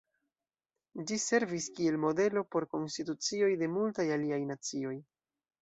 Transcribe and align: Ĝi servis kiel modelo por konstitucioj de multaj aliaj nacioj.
Ĝi 1.11 1.17
servis 1.23 1.67
kiel 1.75 1.99
modelo 2.07 2.45
por 2.55 2.67
konstitucioj 2.73 3.53
de 3.63 3.71
multaj 3.77 4.11
aliaj 4.17 4.45
nacioj. 4.55 4.99